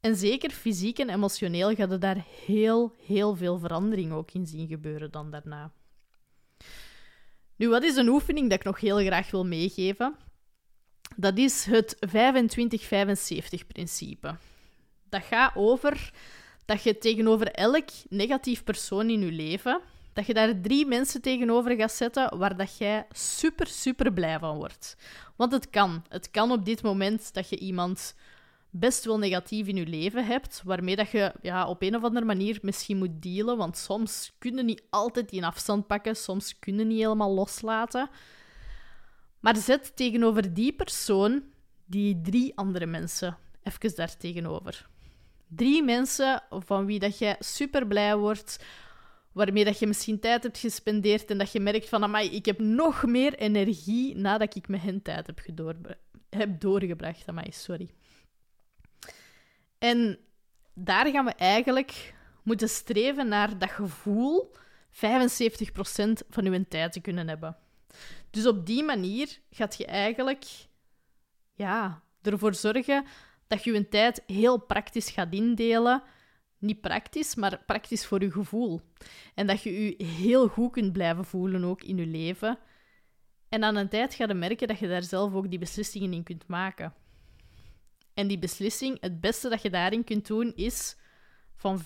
[0.00, 4.68] En zeker fysiek en emotioneel gaat er daar heel, heel veel verandering ook in zien
[4.68, 5.72] gebeuren dan daarna.
[7.56, 10.16] Nu, wat is een oefening dat ik nog heel graag wil meegeven?
[11.16, 14.36] Dat is het 25-75-principe.
[15.08, 16.12] Dat gaat over
[16.64, 19.80] dat je tegenover elk negatief persoon in je leven,
[20.12, 24.56] dat je daar drie mensen tegenover gaat zetten waar dat jij super, super blij van
[24.56, 24.96] wordt.
[25.36, 26.04] Want het kan.
[26.08, 28.14] Het kan op dit moment dat je iemand
[28.70, 32.26] best wel negatief in je leven hebt, waarmee dat je ja, op een of andere
[32.26, 36.78] manier misschien moet dealen, want soms kun je niet altijd die afstand pakken, soms kun
[36.78, 38.10] je niet helemaal loslaten.
[39.40, 41.42] Maar zet tegenover die persoon
[41.84, 44.88] die drie andere mensen even daar tegenover.
[45.48, 48.64] Drie mensen van wie dat jij super blij wordt,
[49.32, 52.58] waarmee dat je misschien tijd hebt gespendeerd en dat je merkt van, amai, ik heb
[52.58, 55.40] nog meer energie nadat ik hen tijd heb,
[56.30, 57.28] heb doorgebracht.
[57.28, 57.90] Amai, sorry.
[59.78, 60.18] En
[60.74, 64.54] daar gaan we eigenlijk moeten streven naar dat gevoel
[64.90, 64.96] 75%
[66.28, 67.56] van uw tijd te kunnen hebben.
[68.30, 70.44] Dus op die manier gaat je eigenlijk
[71.54, 73.04] ja, ervoor zorgen
[73.46, 76.02] dat je je tijd heel praktisch gaat indelen.
[76.62, 78.80] Niet praktisch, maar praktisch voor je gevoel.
[79.34, 82.58] En dat je je heel goed kunt blijven voelen ook in je leven.
[83.48, 86.22] En aan een tijd ga je merken dat je daar zelf ook die beslissingen in
[86.22, 86.94] kunt maken.
[88.14, 90.96] En die beslissing, het beste dat je daarin kunt doen, is
[91.56, 91.82] van 75%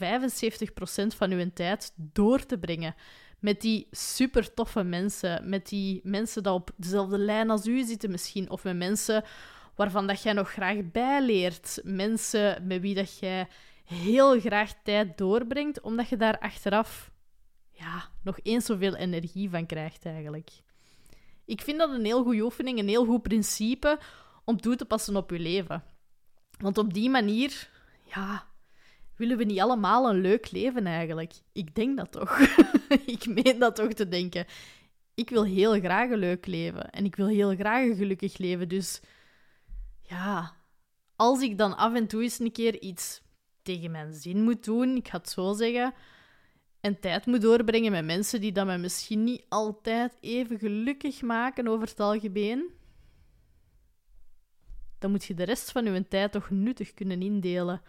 [1.17, 2.95] van je tijd door te brengen.
[3.39, 5.49] Met die super toffe mensen.
[5.49, 8.51] Met die mensen die op dezelfde lijn als u zitten misschien.
[8.51, 9.25] Of met mensen
[9.75, 11.81] waarvan dat jij nog graag bijleert.
[11.83, 13.49] Mensen met wie dat jij
[13.87, 17.11] heel graag tijd doorbrengt, omdat je daar achteraf
[17.70, 20.51] ja, nog eens zoveel energie van krijgt eigenlijk.
[21.44, 23.99] Ik vind dat een heel goede oefening, een heel goed principe
[24.44, 25.85] om toe te passen op je leven.
[26.59, 27.70] Want op die manier,
[28.05, 28.46] ja,
[29.16, 31.33] willen we niet allemaal een leuk leven eigenlijk?
[31.53, 32.38] Ik denk dat toch.
[33.16, 34.46] ik meen dat toch te denken.
[35.14, 38.68] Ik wil heel graag een leuk leven en ik wil heel graag een gelukkig leven.
[38.68, 39.01] Dus
[40.03, 40.55] ja,
[41.16, 43.22] als ik dan af en toe eens een keer iets
[43.66, 45.94] tegen mijn zin moet doen, ik ga het zo zeggen,
[46.81, 51.68] en tijd moet doorbrengen met mensen die dat mij misschien niet altijd even gelukkig maken
[51.68, 52.70] over het algemeen,
[54.98, 57.83] dan moet je de rest van je tijd toch nuttig kunnen indelen.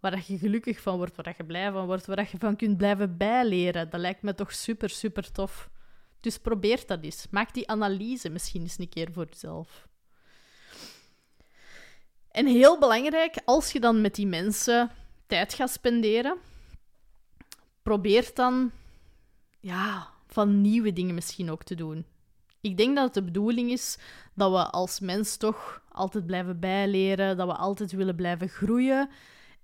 [0.00, 3.16] Waar je gelukkig van wordt, waar je blij van wordt, waar je van kunt blijven
[3.16, 3.90] bijleren.
[3.90, 5.70] Dat lijkt me toch super, super tof.
[6.20, 7.26] Dus probeer dat eens.
[7.30, 9.88] Maak die analyse misschien eens een keer voor jezelf.
[12.30, 14.90] En heel belangrijk, als je dan met die mensen
[15.34, 16.36] tijd gaat spenderen,
[17.82, 18.70] probeer dan
[19.60, 22.06] ja, van nieuwe dingen misschien ook te doen.
[22.60, 23.98] Ik denk dat het de bedoeling is
[24.34, 29.08] dat we als mens toch altijd blijven bijleren, dat we altijd willen blijven groeien.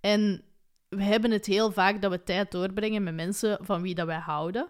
[0.00, 0.42] En
[0.88, 4.18] we hebben het heel vaak dat we tijd doorbrengen met mensen van wie dat wij
[4.18, 4.68] houden.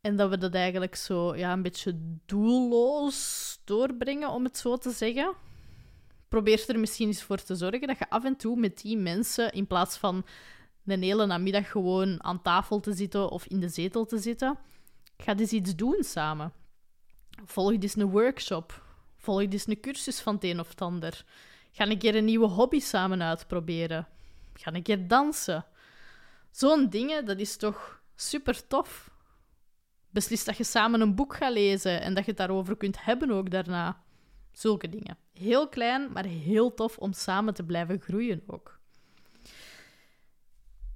[0.00, 4.90] En dat we dat eigenlijk zo ja, een beetje doelloos doorbrengen, om het zo te
[4.90, 5.34] zeggen.
[6.28, 9.52] Probeer er misschien eens voor te zorgen dat je af en toe met die mensen,
[9.52, 10.26] in plaats van
[10.86, 14.58] een hele namiddag gewoon aan tafel te zitten of in de zetel te zitten,
[15.16, 16.52] ga eens iets doen samen.
[17.44, 18.82] Volg eens een workshop.
[19.16, 21.24] Volg eens een cursus van het een of het ander.
[21.72, 24.06] Ga een keer een nieuwe hobby samen uitproberen.
[24.54, 25.66] Ga een keer dansen.
[26.50, 29.10] Zo'n dingen, dat is toch super tof.
[30.10, 33.30] Beslis dat je samen een boek gaat lezen en dat je het daarover kunt hebben
[33.30, 34.02] ook daarna.
[34.58, 35.16] Zulke dingen.
[35.32, 38.78] Heel klein, maar heel tof om samen te blijven groeien ook.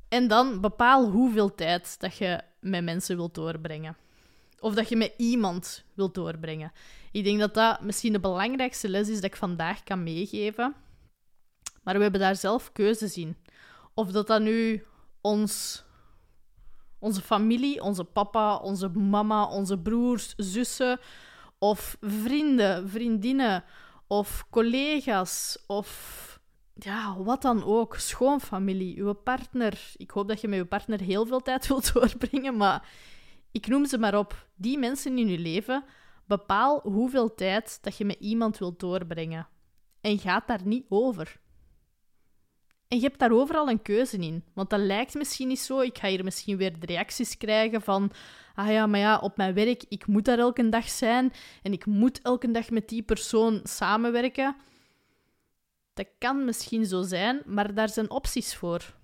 [0.09, 3.96] En dan bepaal hoeveel tijd dat je met mensen wilt doorbrengen.
[4.61, 6.72] Of dat je met iemand wilt doorbrengen.
[7.12, 10.75] Ik denk dat dat misschien de belangrijkste les is dat ik vandaag kan meegeven.
[11.83, 13.37] Maar we hebben daar zelf keuzes in.
[13.94, 14.85] Of dat dat nu
[15.20, 15.85] ons,
[16.98, 21.01] onze familie, onze papa, onze mama, onze broers, zussen
[21.62, 23.64] of vrienden, vriendinnen
[24.07, 26.40] of collega's of
[26.75, 27.96] ja, wat dan ook.
[27.96, 29.92] Schoonfamilie, uw partner.
[29.96, 32.88] Ik hoop dat je met uw partner heel veel tijd wilt doorbrengen, maar
[33.51, 34.48] ik noem ze maar op.
[34.55, 35.85] Die mensen in je leven,
[36.27, 39.48] bepaal hoeveel tijd dat je met iemand wilt doorbrengen.
[40.01, 41.40] En gaat daar niet over.
[42.92, 44.44] En je hebt daar overal een keuze in.
[44.52, 45.81] Want dat lijkt misschien niet zo.
[45.81, 48.12] Ik ga hier misschien weer de reacties krijgen van...
[48.55, 51.33] Ah ja, maar ja, op mijn werk, ik moet daar elke dag zijn.
[51.62, 54.57] En ik moet elke dag met die persoon samenwerken.
[55.94, 58.94] Dat kan misschien zo zijn, maar daar zijn opties voor.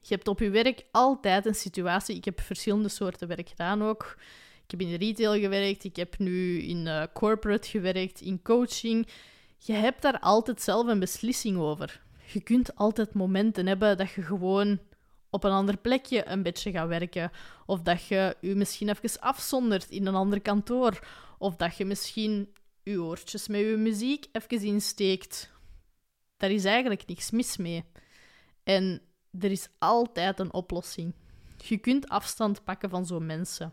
[0.00, 2.16] Je hebt op je werk altijd een situatie.
[2.16, 4.16] Ik heb verschillende soorten werk gedaan ook.
[4.64, 9.08] Ik heb in retail gewerkt, ik heb nu in uh, corporate gewerkt, in coaching.
[9.58, 12.02] Je hebt daar altijd zelf een beslissing over.
[12.32, 14.80] Je kunt altijd momenten hebben dat je gewoon
[15.30, 17.30] op een ander plekje een beetje gaat werken.
[17.66, 21.06] Of dat je je misschien even afzondert in een ander kantoor.
[21.38, 25.50] Of dat je misschien je oortjes met je muziek even insteekt.
[26.36, 27.84] Daar is eigenlijk niks mis mee.
[28.62, 29.02] En
[29.38, 31.14] er is altijd een oplossing.
[31.56, 33.72] Je kunt afstand pakken van zo'n mensen.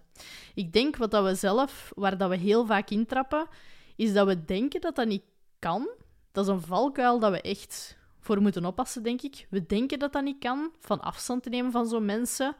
[0.54, 3.48] Ik denk wat dat we zelf, waar dat we heel vaak intrappen,
[3.96, 5.24] is dat we denken dat dat niet
[5.60, 5.90] kan.
[6.32, 9.48] Dat is een valkuil dat we echt voor moeten oppassen, denk ik.
[9.50, 12.56] We denken dat dat niet kan, van afstand te nemen van zo'n mensen.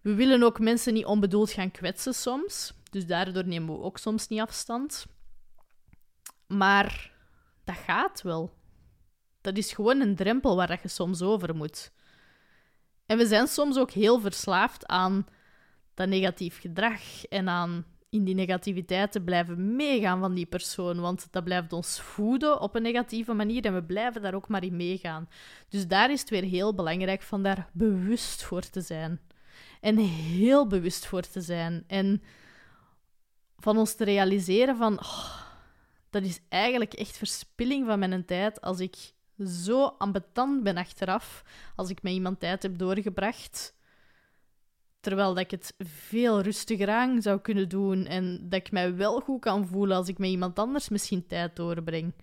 [0.00, 2.74] We willen ook mensen niet onbedoeld gaan kwetsen soms.
[2.90, 5.06] Dus daardoor nemen we ook soms niet afstand.
[6.46, 7.12] Maar
[7.64, 8.58] dat gaat wel.
[9.40, 11.92] Dat is gewoon een drempel waar je soms over moet.
[13.06, 15.26] En we zijn soms ook heel verslaafd aan
[15.94, 21.00] dat negatief gedrag en aan in die negativiteit te blijven meegaan van die persoon.
[21.00, 24.64] Want dat blijft ons voeden op een negatieve manier en we blijven daar ook maar
[24.64, 25.28] in meegaan.
[25.68, 29.20] Dus daar is het weer heel belangrijk van daar bewust voor te zijn.
[29.80, 31.84] En heel bewust voor te zijn.
[31.86, 32.22] En
[33.56, 34.98] van ons te realiseren van...
[34.98, 35.38] Oh,
[36.10, 38.96] dat is eigenlijk echt verspilling van mijn tijd als ik
[39.46, 41.44] zo ambetant ben achteraf
[41.76, 43.74] als ik met iemand tijd heb doorgebracht.
[45.00, 49.20] Terwijl dat ik het veel rustiger aan zou kunnen doen en dat ik mij wel
[49.20, 52.14] goed kan voelen als ik met iemand anders misschien tijd doorbreng.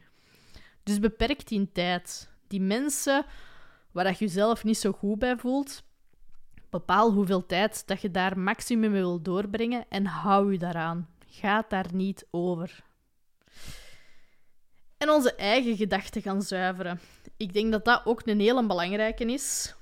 [0.84, 2.30] Dus beperk die tijd.
[2.48, 3.26] Die mensen
[3.92, 5.84] waar dat je jezelf niet zo goed bij voelt,
[6.70, 11.10] bepaal hoeveel tijd dat je daar maximum mee wil doorbrengen en hou je daaraan.
[11.28, 12.86] Ga daar niet over
[14.98, 17.00] en onze eigen gedachten gaan zuiveren.
[17.38, 19.76] Ik denk dat dat ook een hele belangrijke is.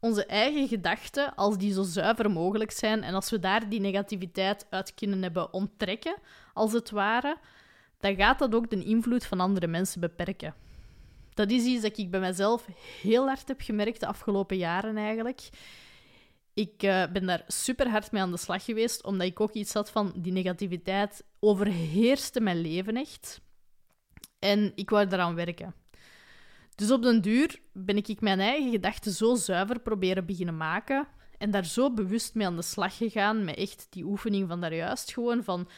[0.00, 4.66] Onze eigen gedachten, als die zo zuiver mogelijk zijn en als we daar die negativiteit
[4.70, 6.16] uit kunnen hebben onttrekken,
[6.54, 7.38] als het ware,
[7.98, 10.54] dan gaat dat ook de invloed van andere mensen beperken.
[11.34, 12.66] Dat is iets dat ik bij mezelf
[13.02, 15.48] heel hard heb gemerkt de afgelopen jaren eigenlijk.
[16.54, 19.72] Ik uh, ben daar super hard mee aan de slag geweest, omdat ik ook iets
[19.72, 23.40] had van die negativiteit overheerste mijn leven echt.
[24.38, 25.74] En ik wou eraan werken.
[26.78, 31.50] Dus op den duur ben ik mijn eigen gedachten zo zuiver proberen beginnen maken en
[31.50, 35.44] daar zo bewust mee aan de slag gegaan, met echt die oefening van daarjuist gewoon
[35.44, 35.68] van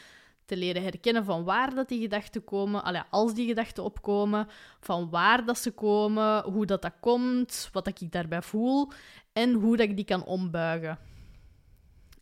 [0.45, 4.47] te leren herkennen van waar dat die gedachten komen, allee, als die gedachten opkomen,
[4.79, 8.91] van waar dat ze komen, hoe dat dat komt, wat dat ik daarbij voel
[9.33, 10.99] en hoe dat ik die kan ombuigen.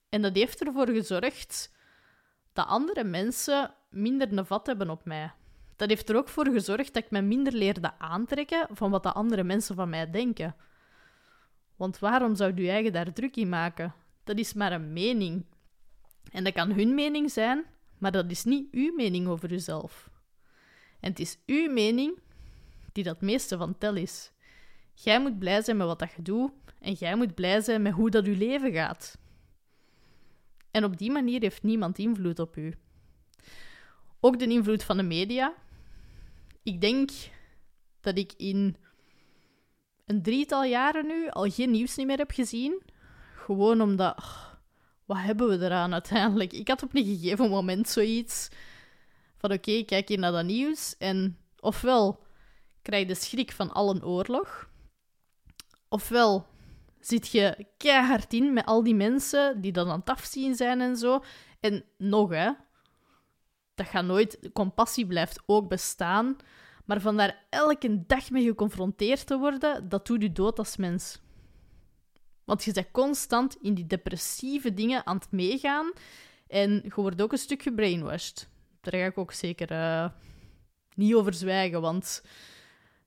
[0.09, 1.71] En dat heeft ervoor gezorgd
[2.53, 5.31] dat andere mensen minder een vat hebben op mij
[5.79, 9.11] dat heeft er ook voor gezorgd dat ik me minder leerde aantrekken van wat de
[9.11, 10.55] andere mensen van mij denken.
[11.75, 13.93] Want waarom zou je eigen daar druk in maken?
[14.23, 15.45] Dat is maar een mening.
[16.31, 17.65] En dat kan hun mening zijn,
[17.97, 20.09] maar dat is niet uw mening over uzelf.
[20.99, 22.19] En het is uw mening
[22.91, 24.31] die dat meeste van tel is.
[24.93, 27.93] Jij moet blij zijn met wat dat je doet en jij moet blij zijn met
[27.93, 29.17] hoe dat je leven gaat.
[30.71, 32.73] En op die manier heeft niemand invloed op u.
[34.19, 35.53] Ook de invloed van de media,
[36.63, 37.11] ik denk
[38.01, 38.75] dat ik in
[40.05, 42.81] een drietal jaren nu al geen nieuws meer heb gezien.
[43.35, 44.23] Gewoon omdat,
[45.05, 46.53] wat hebben we eraan uiteindelijk?
[46.53, 48.49] Ik had op een gegeven moment zoiets
[49.37, 52.23] van oké, kijk hier naar dat nieuws en ofwel
[52.81, 54.69] krijg je de schrik van al een oorlog,
[55.87, 56.47] ofwel
[56.99, 60.97] Zit je keihard in met al die mensen die dan aan het afzien zijn en
[60.97, 61.23] zo.
[61.59, 62.51] En nog, hè.
[63.79, 64.49] Dat gaat nooit...
[64.53, 66.37] Compassie blijft ook bestaan.
[66.85, 71.19] Maar van daar elke dag mee geconfronteerd te worden, dat doet je dood als mens.
[72.43, 75.91] Want je bent constant in die depressieve dingen aan het meegaan.
[76.47, 78.49] En je wordt ook een stuk gebrainwashed.
[78.81, 80.09] Daar ga ik ook zeker uh,
[80.95, 82.23] niet over zwijgen, want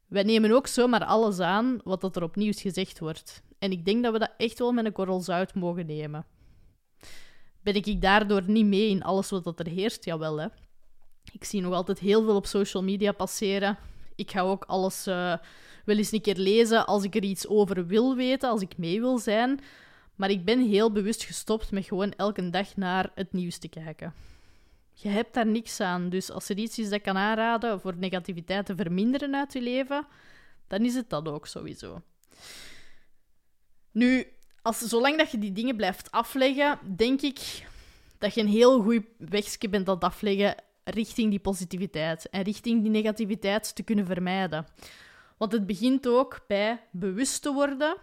[0.07, 3.43] wij nemen ook zomaar alles aan wat dat er opnieuw gezegd wordt.
[3.59, 6.27] En ik denk dat we dat echt wel met een korrel zout mogen nemen.
[7.63, 10.05] Ben ik daardoor niet mee in alles wat er heerst?
[10.05, 10.47] Jawel, hè.
[11.33, 13.79] Ik zie nog altijd heel veel op social media passeren.
[14.15, 15.37] Ik ga ook alles uh,
[15.85, 19.01] wel eens een keer lezen als ik er iets over wil weten, als ik mee
[19.01, 19.61] wil zijn.
[20.15, 24.15] Maar ik ben heel bewust gestopt met gewoon elke dag naar het nieuws te kijken.
[24.93, 26.09] Je hebt daar niks aan.
[26.09, 30.07] Dus als er iets is dat kan aanraden voor negativiteit te verminderen uit je leven,
[30.67, 32.03] dan is het dat ook sowieso.
[33.91, 34.27] Nu,
[34.63, 37.67] als, zolang dat je die dingen blijft afleggen, denk ik
[38.19, 40.55] dat je een heel goed wegje bent het afleggen
[40.85, 44.67] richting die positiviteit en richting die negativiteit te kunnen vermijden.
[45.37, 47.97] Want het begint ook bij bewust te worden,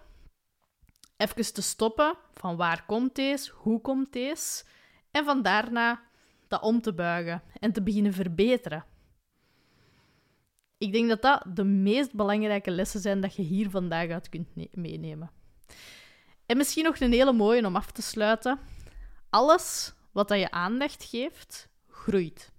[1.17, 4.63] even te stoppen van waar komt deze, hoe komt deze,
[5.11, 6.01] en van daarna
[6.47, 8.85] dat om te buigen en te beginnen verbeteren.
[10.77, 14.47] Ik denk dat dat de meest belangrijke lessen zijn dat je hier vandaag uit kunt
[14.71, 15.31] meenemen.
[16.45, 18.59] En misschien nog een hele mooie om af te sluiten.
[19.29, 22.51] Alles wat je aandacht geeft, groeit.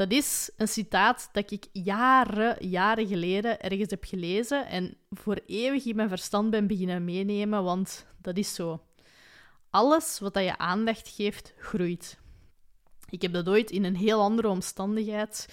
[0.00, 5.84] Dat is een citaat dat ik jaren, jaren geleden ergens heb gelezen en voor eeuwig
[5.84, 8.82] in mijn verstand ben beginnen meenemen, want dat is zo.
[9.70, 12.18] Alles wat dat je aandacht geeft, groeit.
[13.10, 15.48] Ik heb dat ooit in een heel andere omstandigheid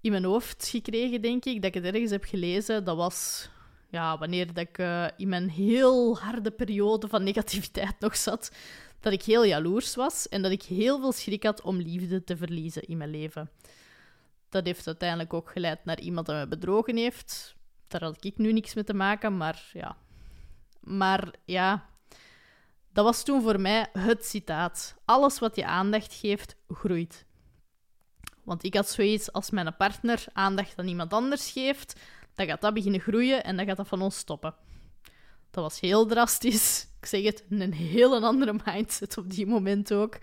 [0.00, 2.84] in mijn hoofd gekregen, denk ik, dat ik het ergens heb gelezen.
[2.84, 3.48] Dat was
[3.90, 8.50] ja, wanneer dat ik uh, in mijn heel harde periode van negativiteit nog zat,
[9.04, 12.36] dat ik heel jaloers was en dat ik heel veel schrik had om liefde te
[12.36, 13.50] verliezen in mijn leven.
[14.48, 17.54] Dat heeft uiteindelijk ook geleid naar iemand dat me bedrogen heeft.
[17.88, 19.96] Daar had ik nu niks mee te maken, maar ja.
[20.80, 21.88] Maar ja,
[22.92, 24.96] dat was toen voor mij het citaat.
[25.04, 27.26] Alles wat je aandacht geeft, groeit.
[28.44, 32.00] Want ik had zoiets als mijn partner aandacht aan iemand anders geeft,
[32.34, 34.54] dan gaat dat beginnen groeien en dan gaat dat van ons stoppen.
[35.54, 36.88] Dat was heel drastisch.
[37.00, 40.18] Ik zeg het, een heel andere mindset op die moment ook.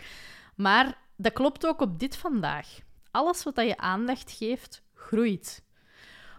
[0.56, 2.68] Maar dat klopt ook op dit vandaag.
[3.12, 5.64] Alles wat je aandacht geeft, groeit.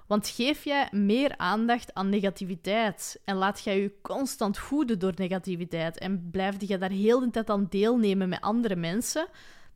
[0.07, 5.99] Want geef jij meer aandacht aan negativiteit en laat jij je constant voeden door negativiteit
[5.99, 9.29] en blijf je daar heel de tijd aan deelnemen met andere mensen,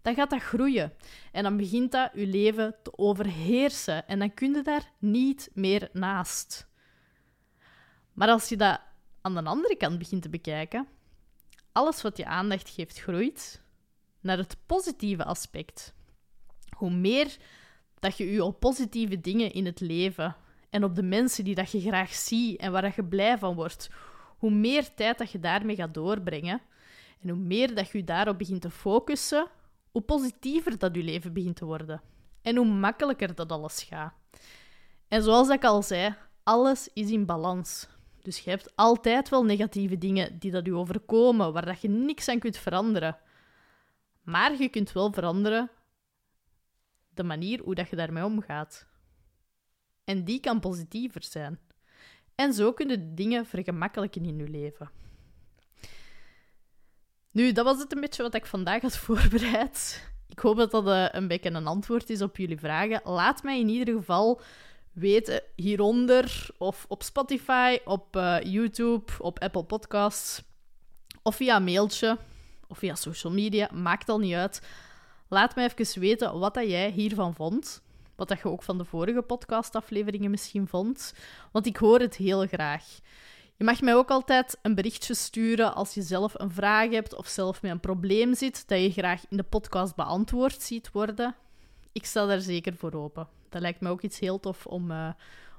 [0.02, 0.92] dan gaat dat groeien.
[1.32, 5.88] En dan begint dat je leven te overheersen en dan kun je daar niet meer
[5.92, 6.68] naast.
[8.12, 8.80] Maar als je dat
[9.26, 10.88] aan de andere kant begint te bekijken,
[11.72, 13.62] alles wat je aandacht geeft groeit
[14.20, 15.94] naar het positieve aspect.
[16.76, 17.36] Hoe meer
[17.98, 20.36] dat je je op positieve dingen in het leven
[20.70, 23.54] en op de mensen die dat je graag ziet en waar dat je blij van
[23.54, 23.90] wordt,
[24.38, 26.60] hoe meer tijd dat je daarmee gaat doorbrengen
[27.22, 29.46] en hoe meer dat je daarop begint te focussen,
[29.90, 32.02] hoe positiever dat je leven begint te worden
[32.42, 34.14] en hoe makkelijker dat alles gaat.
[35.08, 37.88] En zoals ik al zei, alles is in balans.
[38.26, 42.28] Dus je hebt altijd wel negatieve dingen die dat je overkomen, waar dat je niks
[42.28, 43.18] aan kunt veranderen.
[44.22, 45.70] Maar je kunt wel veranderen
[47.08, 48.86] de manier hoe dat je daarmee omgaat.
[50.04, 51.58] En die kan positiever zijn.
[52.34, 54.90] En zo kunnen dingen vergemakkelijken in je leven.
[57.30, 60.10] Nu, dat was het een beetje wat ik vandaag had voorbereid.
[60.28, 63.00] Ik hoop dat dat eh, een beetje een antwoord is op jullie vragen.
[63.04, 64.40] Laat mij in ieder geval
[64.96, 70.42] weten hieronder of op Spotify, op uh, YouTube, op Apple Podcasts
[71.22, 72.18] of via mailtje
[72.68, 73.70] of via social media.
[73.72, 74.60] Maakt al niet uit.
[75.28, 77.82] Laat mij even weten wat dat jij hiervan vond.
[78.14, 81.14] Wat dat je ook van de vorige podcastafleveringen misschien vond.
[81.52, 82.84] Want ik hoor het heel graag.
[83.56, 87.26] Je mag mij ook altijd een berichtje sturen als je zelf een vraag hebt of
[87.26, 91.34] zelf met een probleem zit dat je graag in de podcast beantwoord ziet worden.
[91.92, 93.28] Ik sta daar zeker voor open.
[93.56, 95.08] Dat lijkt me ook iets heel tof om uh,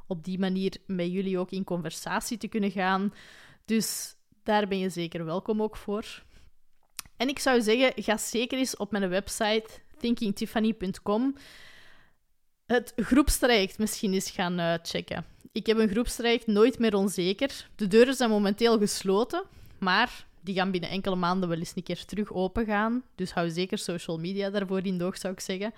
[0.07, 3.13] op die manier met jullie ook in conversatie te kunnen gaan.
[3.65, 6.23] Dus daar ben je zeker welkom ook voor.
[7.15, 9.65] En ik zou zeggen, ga zeker eens op mijn website
[9.97, 11.35] thinkingtiffany.com
[12.65, 15.25] het groepstraject misschien eens gaan uh, checken.
[15.51, 17.69] Ik heb een groepstraject Nooit meer onzeker.
[17.75, 19.43] De deuren zijn momenteel gesloten,
[19.79, 23.03] maar die gaan binnen enkele maanden wel eens een keer terug open gaan.
[23.15, 25.73] Dus hou zeker social media daarvoor in doog, zou ik zeggen.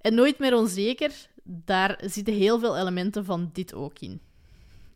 [0.00, 1.12] En Nooit meer onzeker,
[1.44, 4.20] daar zitten heel veel elementen van dit ook in.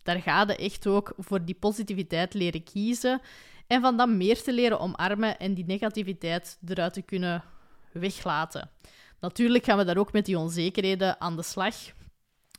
[0.03, 3.21] Daar ga je echt ook voor die positiviteit leren kiezen
[3.67, 7.45] en van dat meer te leren omarmen en die negativiteit eruit te kunnen
[7.93, 8.71] weglaten.
[9.21, 11.75] Natuurlijk gaan we daar ook met die onzekerheden aan de slag.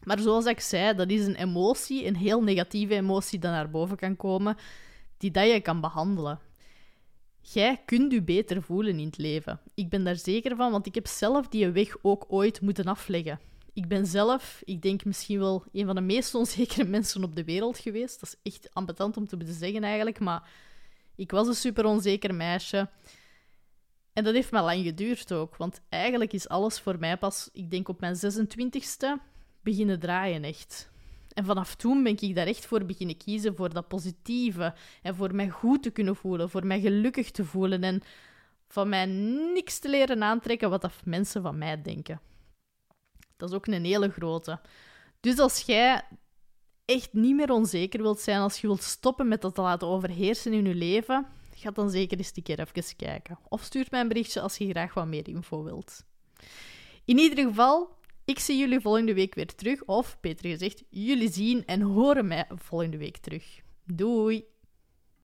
[0.04, 3.98] Maar zoals ik zei, dat is een emotie, een heel negatieve emotie die naar boven
[3.98, 4.58] kan komen,
[5.18, 6.40] die dat je kan behandelen.
[7.54, 9.60] Jij kunt je beter voelen in het leven.
[9.74, 13.40] Ik ben daar zeker van, want ik heb zelf die weg ook ooit moeten afleggen.
[13.74, 17.44] Ik ben zelf, ik denk misschien wel een van de meest onzekere mensen op de
[17.44, 18.20] wereld geweest.
[18.20, 20.50] Dat is echt ambetant om te zeggen eigenlijk, maar
[21.16, 22.90] ik was een super onzeker meisje.
[24.14, 27.72] En dat heeft me lang geduurd ook, want eigenlijk is alles voor mij pas, ik
[27.72, 29.08] denk op mijn 26ste,
[29.62, 30.94] beginnen draaien echt.
[31.36, 34.74] En vanaf toen ben ik daar echt voor beginnen kiezen, voor dat positieve.
[35.02, 37.84] En voor mij goed te kunnen voelen, voor mij gelukkig te voelen.
[37.84, 38.02] En
[38.68, 39.06] van mij
[39.54, 42.22] niks te leren aantrekken wat dat mensen van mij denken.
[43.38, 44.60] Dat is ook een hele grote.
[45.20, 46.02] Dus als jij
[46.86, 50.54] echt niet meer onzeker wilt zijn, als je wilt stoppen met dat te laten overheersen
[50.54, 53.40] in je leven, ga dan zeker eens een keer even kijken.
[53.50, 56.06] Of stuur mij een berichtje als je graag wat meer info wilt.
[57.06, 57.95] In ieder geval,
[58.26, 59.84] ik zie jullie volgende week weer terug.
[59.84, 63.62] Of beter gezegd, jullie zien en horen mij volgende week terug.
[63.84, 64.46] Doei!